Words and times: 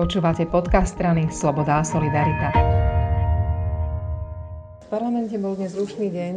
Počúvate 0.00 0.48
podcast 0.48 0.96
strany 0.96 1.28
Sloboda 1.28 1.76
a 1.76 1.84
Solidarita. 1.84 2.48
V 4.80 4.86
parlamente 4.88 5.36
bol 5.36 5.52
dnes 5.60 5.76
rušný 5.76 6.08
deň. 6.08 6.34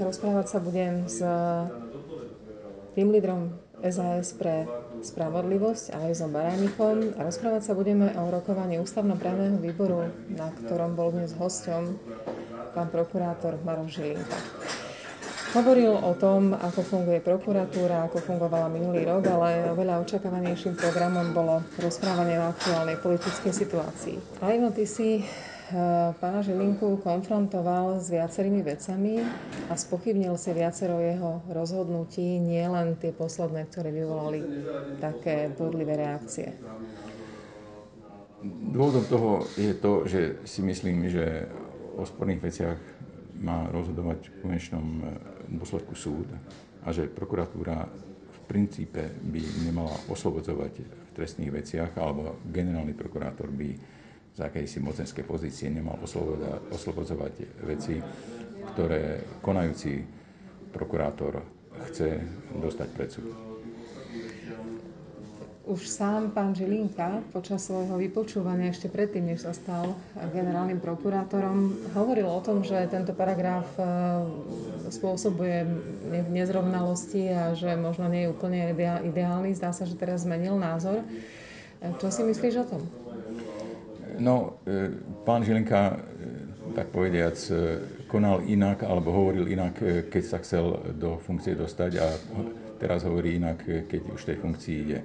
Rozprávať 0.00 0.46
sa 0.48 0.56
budem 0.56 1.04
s 1.04 1.20
tým 2.96 3.12
lídrom 3.12 3.52
SAS 3.84 4.32
pre 4.32 4.64
spravodlivosť 5.04 5.92
Alojzom 5.92 6.32
Baránikom 6.32 7.12
a 7.20 7.28
rozprávať 7.28 7.68
sa 7.68 7.76
budeme 7.76 8.16
o 8.16 8.32
rokovaní 8.32 8.80
ústavnoprávneho 8.80 9.60
výboru, 9.60 10.08
na 10.32 10.48
ktorom 10.48 10.96
bol 10.96 11.12
dnes 11.12 11.36
hosťom 11.36 11.92
pán 12.72 12.88
prokurátor 12.88 13.60
Maroš 13.60 14.00
Žilinka. 14.00 14.38
Hovoril 15.52 15.92
o 15.92 16.16
tom, 16.16 16.56
ako 16.56 16.80
funguje 16.80 17.20
prokuratúra, 17.20 18.08
ako 18.08 18.24
fungovala 18.24 18.72
minulý 18.72 19.04
rok, 19.04 19.28
ale 19.28 19.68
oveľa 19.68 20.00
očakávanejším 20.00 20.80
programom 20.80 21.36
bolo 21.36 21.60
rozprávanie 21.76 22.40
o 22.40 22.48
aktuálnej 22.48 22.96
politickej 22.96 23.52
situácii. 23.52 24.16
Ajno, 24.40 24.72
ty 24.72 24.88
si 24.88 25.20
eh, 25.20 25.24
pána 26.16 26.40
Žilinku 26.40 27.04
konfrontoval 27.04 28.00
s 28.00 28.08
viacerými 28.08 28.64
vecami 28.64 29.20
a 29.68 29.76
spochybnil 29.76 30.40
si 30.40 30.56
viacero 30.56 30.96
jeho 31.04 31.44
rozhodnutí, 31.52 32.40
nie 32.40 32.64
len 32.64 32.96
tie 32.96 33.12
posledné, 33.12 33.68
ktoré 33.68 33.92
vyvolali 33.92 34.40
také 35.04 35.52
bodlivé 35.52 36.00
reakcie. 36.00 36.56
Dôvodom 38.72 39.04
toho 39.04 39.44
je 39.60 39.76
to, 39.76 40.08
že 40.08 40.40
si 40.48 40.64
myslím, 40.64 41.12
že 41.12 41.44
o 41.92 42.08
sporných 42.08 42.40
veciach 42.40 42.91
má 43.42 43.68
rozhodovať 43.68 44.30
v 44.30 44.36
konečnom 44.40 44.86
e, 44.98 45.04
dôsledku 45.58 45.92
súd 45.98 46.30
a 46.82 46.88
že 46.94 47.10
prokuratúra 47.10 47.86
v 48.32 48.38
princípe 48.46 49.02
by 49.22 49.42
nemala 49.66 49.94
oslobodzovať 50.08 50.72
v 50.82 51.10
trestných 51.12 51.52
veciach 51.52 51.92
alebo 51.98 52.40
generálny 52.48 52.94
prokurátor 52.94 53.50
by 53.50 53.70
z 54.32 54.38
akejsi 54.40 54.80
mocenskej 54.80 55.28
pozície 55.28 55.68
nemal 55.68 56.00
oslobodzovať 56.72 57.62
veci, 57.68 58.00
ktoré 58.72 59.20
konajúci 59.44 60.00
prokurátor 60.72 61.44
chce 61.92 62.16
dostať 62.56 62.88
pred 62.96 63.10
súd 63.12 63.51
už 65.62 65.86
sám 65.86 66.34
pán 66.34 66.58
Žilinka 66.58 67.22
počas 67.30 67.62
svojho 67.62 67.94
vypočúvania 67.94 68.74
ešte 68.74 68.90
predtým, 68.90 69.30
než 69.30 69.46
sa 69.46 69.54
stal 69.54 69.94
generálnym 70.34 70.82
prokurátorom, 70.82 71.78
hovoril 71.94 72.26
o 72.26 72.42
tom, 72.42 72.66
že 72.66 72.90
tento 72.90 73.14
paragraf 73.14 73.70
e, 73.78 73.82
spôsobuje 74.90 75.62
nezrovnalosti 76.34 77.30
a 77.30 77.54
že 77.54 77.78
možno 77.78 78.10
nie 78.10 78.26
je 78.26 78.32
úplne 78.34 78.74
ideálny. 79.06 79.54
Zdá 79.54 79.70
sa, 79.70 79.86
že 79.86 79.94
teraz 79.94 80.26
zmenil 80.26 80.58
názor. 80.58 81.06
E, 81.78 81.94
čo 82.02 82.10
si 82.10 82.26
myslíš 82.26 82.54
o 82.58 82.66
tom? 82.66 82.82
No, 84.18 84.58
e, 84.66 84.90
pán 85.22 85.46
Žilinka, 85.46 85.94
tak 86.74 86.90
povediac, 86.90 87.38
konal 88.10 88.42
inak 88.50 88.82
alebo 88.82 89.14
hovoril 89.14 89.46
inak, 89.46 89.78
keď 90.10 90.22
sa 90.26 90.38
chcel 90.42 90.90
do 90.98 91.22
funkcie 91.22 91.54
dostať 91.54 91.92
a 92.02 92.06
teraz 92.82 93.06
hovorí 93.06 93.38
inak, 93.38 93.62
keď 93.62 94.00
už 94.10 94.26
tej 94.26 94.36
funkcii 94.42 94.76
ide. 94.82 94.98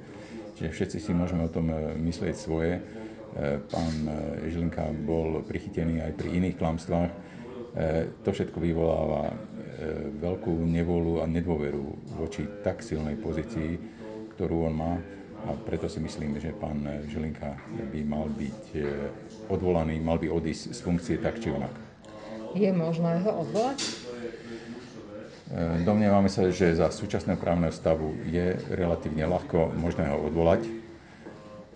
Čiže 0.57 0.73
všetci 0.73 0.97
si 0.97 1.11
môžeme 1.13 1.45
o 1.45 1.53
tom 1.53 1.69
e, 1.69 1.93
myslieť 2.01 2.33
svoje. 2.33 2.81
E, 2.81 2.81
pán 3.69 3.95
e, 4.09 4.49
Žilinka 4.49 4.89
bol 5.05 5.45
prichytený 5.45 6.01
aj 6.01 6.17
pri 6.17 6.33
iných 6.33 6.57
klamstvách. 6.57 7.13
To 8.25 8.33
všetko 8.33 8.57
vyvoláva 8.57 9.37
veľkú 10.17 10.65
nevolu 10.65 11.21
a 11.21 11.29
nedôveru 11.29 12.09
voči 12.17 12.49
tak 12.65 12.81
silnej 12.81 13.21
pozícii, 13.21 13.77
ktorú 14.33 14.65
on 14.65 14.73
má. 14.73 14.93
A 15.45 15.53
preto 15.53 15.85
si 15.85 16.01
myslím, 16.01 16.41
že 16.41 16.57
pán 16.57 16.81
Žilinka 17.05 17.53
by 17.93 18.01
mal 18.01 18.25
byť 18.33 18.81
odvolaný, 19.45 20.01
mal 20.01 20.17
by 20.17 20.25
odísť 20.25 20.73
z 20.73 20.79
funkcie 20.81 21.15
tak 21.21 21.37
či 21.37 21.53
onak. 21.53 21.69
Je 22.57 22.73
možné 22.73 23.21
ho 23.21 23.45
odvolať? 23.45 24.06
E, 25.47 25.79
domnievame 25.87 26.27
sa, 26.27 26.43
že 26.51 26.75
za 26.75 26.91
súčasného 26.91 27.39
právneho 27.39 27.71
stavu 27.71 28.19
je 28.27 28.59
relatívne 28.67 29.23
ľahko 29.23 29.71
možné 29.79 30.11
ho 30.11 30.27
odvolať 30.27 30.67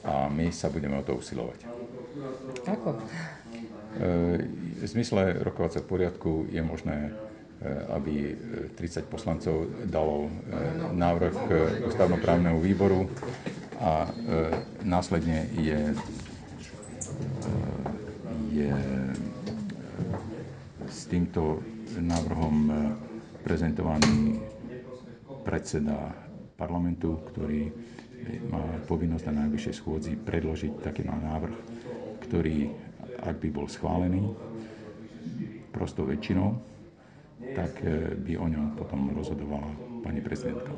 a 0.04 0.28
my 0.28 0.52
sa 0.52 0.68
budeme 0.68 1.00
o 1.00 1.06
to 1.08 1.16
usilovať. 1.16 1.64
Ako? 2.68 2.90
E, 2.92 3.02
v 4.76 4.84
zmysle 4.84 5.40
rokovacieho 5.40 5.88
poriadku 5.88 6.52
je 6.52 6.60
možné, 6.60 7.16
e, 7.64 7.72
aby 7.96 8.36
30 8.76 9.08
poslancov 9.08 9.72
dalo 9.88 10.28
návrh 10.92 11.36
ústavnoprávneho 11.88 12.60
výboru 12.60 13.08
a 13.80 14.12
následne 14.84 15.48
je, 15.56 15.96
je 18.52 18.74
s 20.92 21.08
týmto 21.08 21.64
návrhom 21.96 22.68
prezentovaný 23.42 24.40
predseda 25.42 26.14
parlamentu, 26.56 27.18
ktorý 27.34 27.74
má 28.48 28.62
povinnosť 28.86 29.26
na 29.28 29.46
najvyššej 29.46 29.76
schôdzi 29.76 30.14
predložiť 30.16 30.72
taký 30.80 31.02
návrh, 31.04 31.56
ktorý, 32.22 32.70
ak 33.20 33.36
by 33.42 33.50
bol 33.50 33.66
schválený 33.66 34.30
prostou 35.74 36.06
väčšinou, 36.06 36.54
tak 37.54 37.82
eh, 37.82 38.14
by 38.16 38.34
o 38.38 38.46
ňom 38.46 38.78
potom 38.78 39.10
rozhodovala 39.12 39.70
pani 40.06 40.22
prezidentka. 40.22 40.72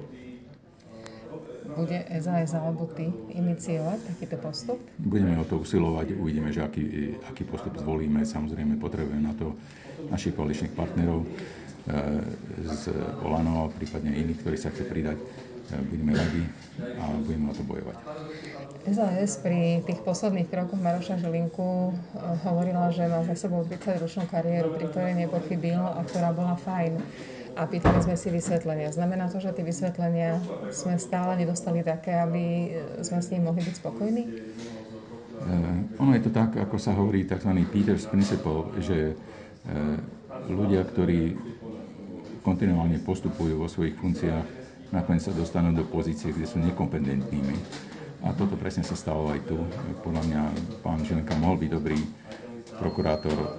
Bude 1.63 2.03
SAS 2.19 2.51
alebo 2.53 2.85
ty 2.91 3.07
iniciovať 3.31 3.99
takýto 4.15 4.37
postup? 4.43 4.79
Budeme 4.99 5.39
o 5.39 5.45
to 5.47 5.63
usilovať, 5.63 6.19
uvidíme, 6.19 6.51
že 6.51 6.61
aký, 6.61 7.15
aký 7.23 7.47
postup 7.47 7.79
zvolíme. 7.79 8.27
Samozrejme, 8.27 8.75
potrebujeme 8.77 9.23
na 9.23 9.33
to 9.33 9.55
našich 10.11 10.35
koaličných 10.35 10.75
partnerov. 10.75 11.23
E, 11.23 11.27
z 12.63 12.95
Olano, 13.23 13.67
prípadne 13.75 14.15
iných, 14.15 14.39
ktorí 14.39 14.57
sa 14.59 14.71
chce 14.71 14.87
pridať. 14.87 15.19
E, 15.19 15.79
budeme 15.87 16.11
radi 16.15 16.43
a 16.99 17.03
budeme 17.23 17.51
o 17.51 17.53
to 17.55 17.63
bojovať. 17.63 17.97
SAS 18.83 19.39
pri 19.39 19.79
tých 19.87 20.03
posledných 20.03 20.51
krokoch 20.51 20.79
Maroša 20.79 21.19
Žilinku 21.19 21.91
e, 21.91 21.93
hovorila, 22.43 22.91
že 22.91 23.07
má 23.07 23.23
za 23.23 23.35
sebou 23.35 23.63
30-ročnú 23.63 24.27
kariéru, 24.27 24.75
pri 24.75 24.91
ktorej 24.91 25.13
nepochybil 25.27 25.79
a 25.79 26.03
ktorá 26.03 26.35
bola 26.35 26.59
fajn. 26.59 26.99
A 27.53 27.69
pýtali 27.69 28.01
sme 28.01 28.17
si 28.17 28.33
vysvetlenia. 28.33 28.89
Znamená 28.89 29.29
to, 29.29 29.37
že 29.37 29.53
tie 29.53 29.61
vysvetlenia 29.61 30.41
sme 30.73 30.97
stále 30.97 31.37
nedostali 31.37 31.85
také, 31.85 32.17
aby 32.17 32.73
sme 33.05 33.21
s 33.21 33.29
ním 33.29 33.45
mohli 33.45 33.61
byť 33.61 33.75
spokojní? 33.77 34.23
Uh, 35.43 36.01
ono 36.01 36.17
je 36.17 36.23
to 36.25 36.31
tak, 36.33 36.57
ako 36.57 36.81
sa 36.81 36.97
hovorí 36.97 37.29
tzv. 37.29 37.51
Peter's 37.69 38.09
Principle, 38.09 38.73
že 38.81 39.13
uh, 39.13 39.97
ľudia, 40.49 40.81
ktorí 40.81 41.37
kontinuálne 42.41 42.99
postupujú 43.05 43.61
vo 43.61 43.71
svojich 43.71 43.95
funkciách, 43.95 44.45
nakoniec 44.91 45.23
sa 45.23 45.33
dostanú 45.33 45.71
do 45.73 45.85
pozície, 45.87 46.33
kde 46.33 46.45
sú 46.45 46.57
nekompetentnými. 46.59 47.55
A 48.23 48.31
toto 48.31 48.55
presne 48.55 48.87
sa 48.87 48.95
stalo 48.95 49.31
aj 49.31 49.39
tu. 49.47 49.59
Podľa 50.03 50.23
mňa 50.31 50.41
pán 50.79 51.03
Žilenka 51.03 51.35
mohol 51.39 51.59
byť 51.59 51.69
dobrý 51.75 51.99
prokurátor 52.79 53.35
e, 53.35 53.49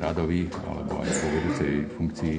radový, 0.00 0.50
alebo 0.66 1.02
aj 1.02 1.10
po 1.10 1.26
vedúcej 1.30 1.72
funkcii 1.94 2.36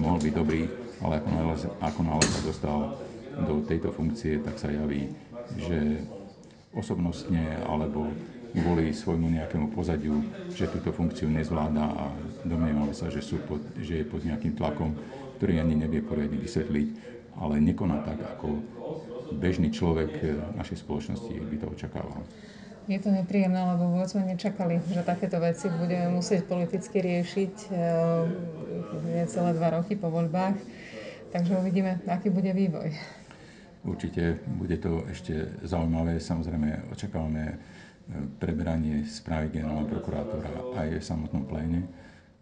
mohol 0.00 0.18
byť 0.20 0.32
dobrý, 0.34 0.62
ale 1.02 1.18
ako 1.18 1.30
náhle, 1.30 1.56
ako 1.80 2.00
náhle 2.04 2.26
sa 2.26 2.40
dostal 2.46 2.78
do 3.48 3.54
tejto 3.64 3.88
funkcie, 3.92 4.38
tak 4.44 4.60
sa 4.60 4.68
javí, 4.68 5.08
že 5.56 6.04
osobnostne 6.72 7.60
alebo 7.64 8.08
kvôli 8.52 8.92
svojmu 8.92 9.32
nejakému 9.32 9.72
pozadiu, 9.72 10.20
že 10.52 10.68
túto 10.68 10.92
funkciu 10.92 11.28
nezvláda 11.32 11.84
a 11.88 12.04
domnievame 12.44 12.92
sa, 12.92 13.08
že, 13.08 13.24
sú 13.24 13.40
pod, 13.48 13.60
že 13.80 14.04
je 14.04 14.04
pod 14.04 14.20
nejakým 14.20 14.52
tlakom, 14.52 14.92
ktorý 15.40 15.64
ani 15.64 15.74
nevie 15.80 16.04
poriadne 16.04 16.36
vysvetliť, 16.36 16.88
ale 17.40 17.64
nekoná 17.64 18.04
tak, 18.04 18.20
ako 18.20 18.60
bežný 19.32 19.72
človek 19.72 20.20
našej 20.60 20.84
spoločnosti 20.84 21.32
by 21.32 21.56
to 21.56 21.66
očakával. 21.72 22.20
Je 22.90 22.98
to 22.98 23.14
nepríjemné, 23.14 23.62
lebo 23.62 23.94
vôbec 23.94 24.10
sme 24.10 24.26
nečakali, 24.26 24.82
že 24.90 25.06
takéto 25.06 25.38
veci 25.38 25.70
budeme 25.70 26.10
musieť 26.10 26.50
politicky 26.50 26.98
riešiť 26.98 27.54
e, 27.70 29.26
celé 29.30 29.50
dva 29.54 29.78
roky 29.78 29.94
po 29.94 30.10
voľbách. 30.10 30.58
Takže 31.30 31.62
uvidíme, 31.62 32.02
aký 32.10 32.28
bude 32.28 32.50
vývoj. 32.50 32.90
Určite 33.86 34.42
bude 34.46 34.78
to 34.82 35.06
ešte 35.10 35.62
zaujímavé. 35.62 36.18
Samozrejme, 36.18 36.90
očakávame 36.94 37.58
preberanie 38.38 39.06
správy 39.06 39.50
generálneho 39.58 39.88
prokurátora 39.88 40.50
aj 40.78 40.88
v 40.98 41.04
samotnom 41.04 41.46
pléne, 41.46 41.86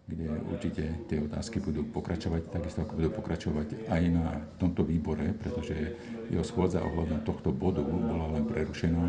kde 0.09 0.27
určite 0.51 0.83
tie 1.07 1.17
otázky 1.21 1.63
budú 1.63 1.87
pokračovať, 1.87 2.51
takisto 2.51 2.83
ako 2.83 2.93
budú 2.97 3.09
pokračovať 3.15 3.87
aj 3.87 4.01
na 4.11 4.41
tomto 4.59 4.83
výbore, 4.83 5.31
pretože 5.37 5.95
jeho 6.27 6.43
schôdza 6.43 6.83
ohľadom 6.83 7.23
tohto 7.23 7.53
bodu 7.55 7.79
bola 7.85 8.35
len 8.35 8.43
prerušená 8.49 9.05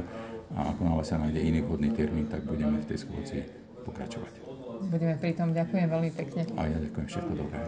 a 0.53 0.73
ako 0.73 0.81
náhle 0.85 1.05
sa 1.05 1.17
nájde 1.17 1.41
iný 1.41 1.61
vhodný 1.65 1.91
termín, 1.97 2.29
tak 2.29 2.45
budeme 2.45 2.81
v 2.81 2.87
tej 2.89 2.99
schôdzi 3.09 3.41
pokračovať. 3.89 4.33
Budeme 4.83 5.15
pri 5.17 5.33
tom. 5.33 5.55
Ďakujem 5.55 5.87
veľmi 5.89 6.11
pekne. 6.13 6.43
A 6.59 6.67
ja 6.69 6.77
ďakujem 6.77 7.07
všetko 7.07 7.33
dobré. 7.39 7.61